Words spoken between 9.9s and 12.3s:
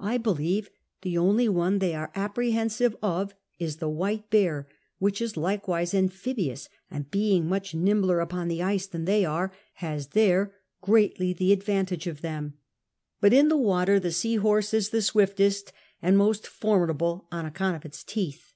there greatly the advantage of